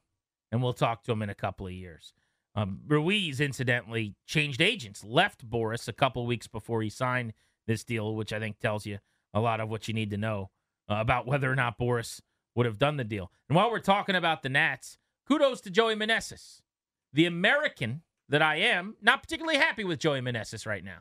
[0.51, 2.15] and we'll talk to them in a couple of years."
[2.55, 7.35] Um, Ruiz, incidentally, changed agents, left Boras a couple weeks before he signed
[7.69, 8.99] this deal, which I think tells you
[9.33, 10.51] a lot of what you need to know
[10.91, 12.21] uh, about whether or not Boras
[12.57, 13.31] would have done the deal.
[13.49, 14.99] And while we're talking about the Nats,
[15.29, 16.63] kudos to Joey Meneses,
[17.13, 18.97] the American that I am.
[19.01, 20.99] Not particularly happy with Joey Meneses right now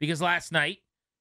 [0.00, 0.78] because last night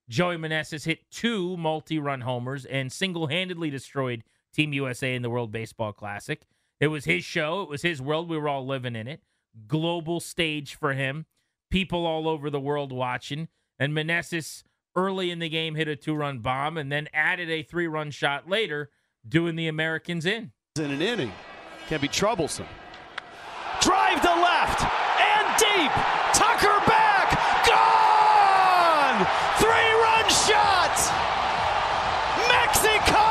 [0.10, 4.24] Joey Meneses hit two multi-run homers and single-handedly destroyed
[4.54, 6.42] Team USA in the World Baseball Classic.
[6.80, 7.62] It was his show.
[7.64, 8.30] It was his world.
[8.30, 9.22] We were all living in it.
[9.68, 11.26] Global stage for him.
[11.70, 13.48] People all over the world watching.
[13.80, 14.64] And Meneses
[14.98, 18.12] early in the game, hit a two run bomb, and then added a three run
[18.12, 18.90] shot later,
[19.26, 20.52] doing the Americans in.
[20.76, 21.32] In an inning
[21.88, 22.66] can be troublesome.
[23.80, 25.92] Drive to left and deep.
[26.34, 27.32] Tucker back.
[27.66, 29.26] Gone!
[29.58, 30.98] Three run shot!
[32.50, 33.24] Mexico!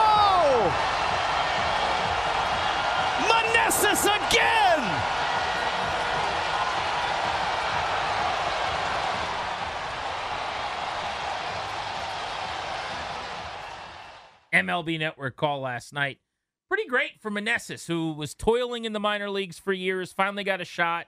[3.28, 4.56] Meneses again!
[14.56, 16.18] MLB Network call last night.
[16.68, 20.60] Pretty great for Meneses, who was toiling in the minor leagues for years, finally got
[20.60, 21.06] a shot,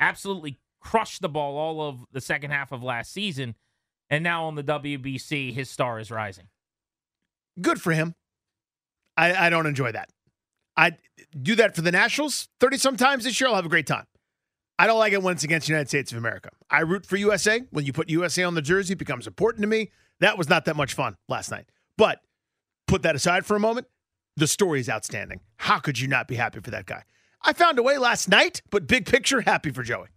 [0.00, 3.54] absolutely crushed the ball all of the second half of last season,
[4.10, 6.46] and now on the WBC, his star is rising.
[7.60, 8.14] Good for him.
[9.16, 10.08] I, I don't enjoy that.
[10.76, 10.92] I
[11.40, 13.48] do that for the Nationals 30 sometimes this year.
[13.48, 14.06] I'll have a great time.
[14.78, 16.50] I don't like it when it's against the United States of America.
[16.68, 17.62] I root for USA.
[17.70, 19.90] When you put USA on the jersey, it becomes important to me.
[20.20, 21.66] That was not that much fun last night.
[21.96, 22.20] But
[22.86, 23.86] put that aside for a moment.
[24.36, 25.40] The story is outstanding.
[25.56, 27.04] How could you not be happy for that guy?
[27.42, 30.08] I found a way last night, but big picture, happy for Joey.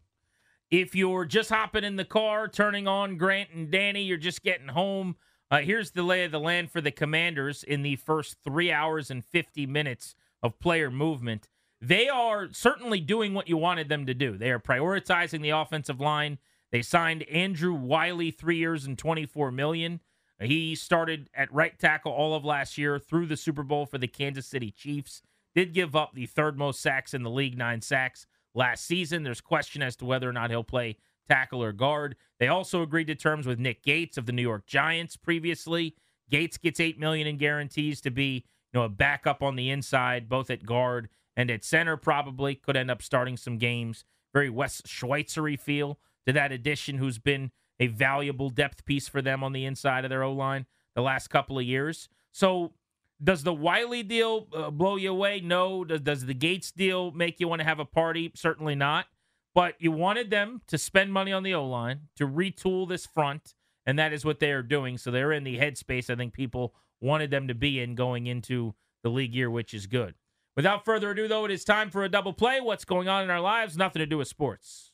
[0.72, 4.68] If you're just hopping in the car, turning on Grant and Danny, you're just getting
[4.68, 5.16] home.
[5.50, 9.10] Uh, here's the lay of the land for the Commanders in the first three hours
[9.10, 10.14] and 50 minutes
[10.44, 11.50] of player movement.
[11.82, 14.38] They are certainly doing what you wanted them to do.
[14.38, 16.38] They are prioritizing the offensive line.
[16.72, 20.02] They signed Andrew Wylie three years and 24 million.
[20.40, 24.08] He started at right tackle all of last year through the Super Bowl for the
[24.08, 25.22] Kansas City Chiefs.
[25.54, 28.26] Did give up the third most sacks in the league, nine sacks
[28.56, 29.24] last season.
[29.24, 32.16] There's question as to whether or not he'll play tackle or guard.
[32.40, 35.96] They also agreed to terms with Nick Gates of the New York Giants previously.
[36.30, 40.30] Gates gets eight million in guarantees to be, you know, a backup on the inside,
[40.30, 41.98] both at guard and at center.
[41.98, 44.06] Probably could end up starting some games.
[44.34, 49.44] Very Wes Schweitzery feel to that addition, who's been a valuable depth piece for them
[49.44, 50.66] on the inside of their O line
[50.96, 52.10] the last couple of years.
[52.32, 52.74] So,
[53.22, 55.42] does the Wylie deal uh, blow you away?
[55.42, 55.84] No.
[55.84, 58.32] Does, does the Gates deal make you want to have a party?
[58.36, 59.08] Certainly not.
[59.54, 63.56] But you wanted them to spend money on the O line, to retool this front,
[63.86, 64.98] and that is what they are doing.
[64.98, 68.76] So, they're in the headspace I think people wanted them to be in going into
[69.04, 70.16] the league year, which is good.
[70.56, 72.60] Without further ado, though, it is time for a double play.
[72.60, 73.78] What's going on in our lives?
[73.78, 74.89] Nothing to do with sports.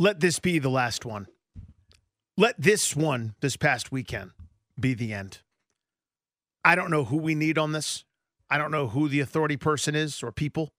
[0.00, 1.26] Let this be the last one.
[2.38, 4.30] Let this one, this past weekend,
[4.80, 5.42] be the end.
[6.64, 8.06] I don't know who we need on this.
[8.48, 10.72] I don't know who the authority person is or people.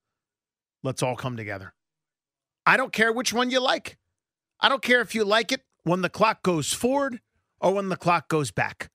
[0.82, 1.72] Let's all come together.
[2.66, 3.96] I don't care which one you like.
[4.58, 7.20] I don't care if you like it when the clock goes forward
[7.60, 8.90] or when the clock goes back.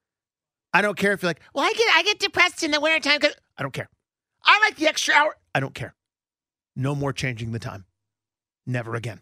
[0.73, 3.19] I don't care if you're like, well, I get I get depressed in the wintertime.
[3.21, 3.87] Because I don't care.
[4.43, 5.37] I like the extra hour.
[5.55, 5.95] I don't care.
[6.75, 7.85] No more changing the time.
[8.65, 9.21] Never again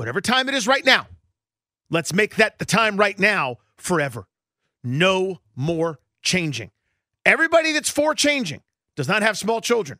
[0.00, 1.06] whatever time it is right now,
[1.90, 4.26] let's make that the time right now forever.
[4.82, 6.70] No more changing.
[7.26, 8.62] Everybody that's for changing
[8.96, 9.98] does not have small children.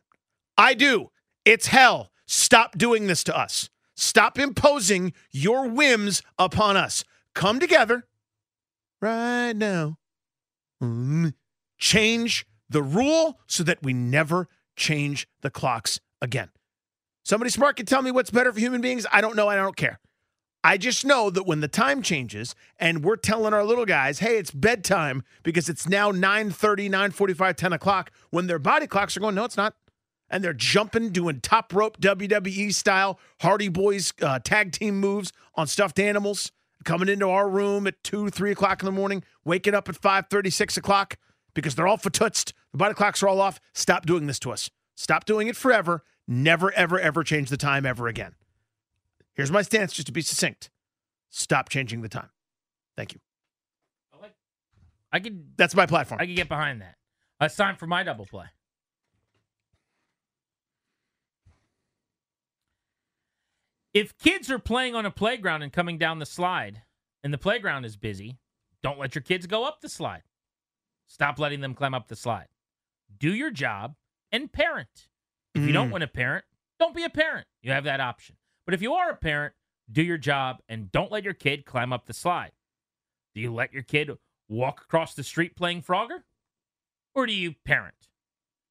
[0.57, 1.11] I do.
[1.45, 2.09] It's hell.
[2.25, 3.69] Stop doing this to us.
[3.95, 7.03] Stop imposing your whims upon us.
[7.35, 8.07] Come together
[9.03, 9.97] right now.
[10.81, 11.35] Mm.
[11.77, 16.49] Change the rule so that we never change the clocks again.
[17.23, 19.05] Somebody smart can tell me what's better for human beings.
[19.11, 19.47] I don't know.
[19.47, 19.99] I don't care.
[20.63, 24.37] I just know that when the time changes and we're telling our little guys, hey,
[24.37, 29.17] it's bedtime because it's now 9 30, 9 45, 10 o'clock, when their body clocks
[29.17, 29.73] are going, no, it's not.
[30.29, 35.67] And they're jumping, doing top rope WWE style Hardy Boys uh, tag team moves on
[35.67, 36.51] stuffed animals,
[36.85, 40.27] coming into our room at 2, 3 o'clock in the morning, waking up at 5
[40.29, 41.17] 30, 6 o'clock
[41.55, 42.53] because they're all fatutzed.
[42.71, 43.59] The body clocks are all off.
[43.73, 44.69] Stop doing this to us.
[44.95, 46.03] Stop doing it forever
[46.33, 48.35] Never, ever, ever change the time ever again.
[49.33, 50.69] Here's my stance just to be succinct
[51.29, 52.29] stop changing the time.
[52.95, 53.19] Thank you.
[55.11, 55.57] I could.
[55.57, 56.21] That's my platform.
[56.21, 56.95] I could get behind that.
[57.41, 58.45] Uh, it's time for my double play.
[63.93, 66.83] If kids are playing on a playground and coming down the slide,
[67.25, 68.39] and the playground is busy,
[68.81, 70.23] don't let your kids go up the slide.
[71.07, 72.47] Stop letting them climb up the slide.
[73.19, 73.95] Do your job
[74.31, 75.09] and parent.
[75.53, 75.93] If you don't mm.
[75.93, 76.45] want a parent,
[76.79, 77.45] don't be a parent.
[77.61, 78.37] You have that option.
[78.65, 79.53] But if you are a parent,
[79.91, 82.51] do your job and don't let your kid climb up the slide.
[83.35, 84.11] Do you let your kid
[84.47, 86.23] walk across the street playing Frogger?
[87.13, 87.95] Or do you parent?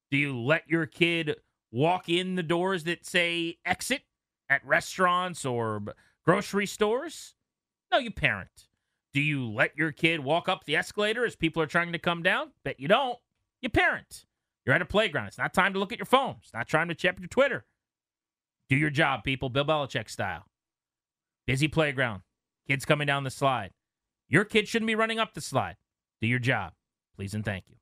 [0.09, 1.35] Do you let your kid
[1.71, 4.03] walk in the doors that say exit
[4.49, 5.83] at restaurants or
[6.25, 7.35] grocery stores?
[7.91, 8.67] No, you parent.
[9.13, 12.23] Do you let your kid walk up the escalator as people are trying to come
[12.23, 12.51] down?
[12.63, 13.19] Bet you don't.
[13.61, 14.25] You parent.
[14.65, 15.27] You're at a playground.
[15.27, 16.35] It's not time to look at your phone.
[16.41, 17.65] It's not time to check your Twitter.
[18.69, 19.49] Do your job, people.
[19.49, 20.45] Bill Belichick style.
[21.47, 22.21] Busy playground.
[22.67, 23.71] Kids coming down the slide.
[24.29, 25.77] Your kid shouldn't be running up the slide.
[26.21, 26.73] Do your job.
[27.15, 27.75] Please and thank you.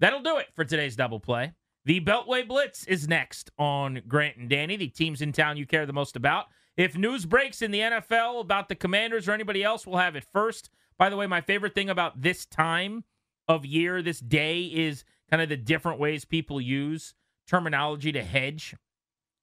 [0.00, 1.52] That'll do it for today's double play.
[1.86, 5.86] The Beltway Blitz is next on Grant and Danny, the teams in town you care
[5.86, 6.46] the most about.
[6.76, 10.26] If news breaks in the NFL about the Commanders or anybody else, we'll have it
[10.32, 10.68] first.
[10.98, 13.04] By the way, my favorite thing about this time
[13.48, 17.14] of year, this day, is kind of the different ways people use
[17.46, 18.74] terminology to hedge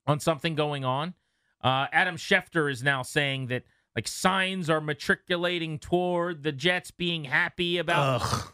[0.06, 1.14] on something going on.
[1.64, 3.64] Uh, Adam Schefter is now saying that
[3.96, 8.22] like signs are matriculating toward the Jets being happy about.
[8.22, 8.52] Ugh.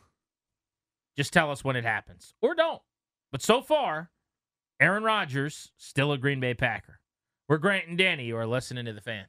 [1.17, 2.81] Just tell us when it happens or don't.
[3.31, 4.11] But so far,
[4.79, 6.99] Aaron Rodgers still a Green Bay Packer.
[7.47, 8.25] We're Grant and Danny.
[8.25, 9.25] You are listening to the fan.